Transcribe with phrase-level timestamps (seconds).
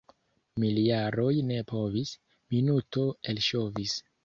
[0.63, 2.15] Miljaroj ne povis,—
[2.55, 3.97] minuto elŝovis.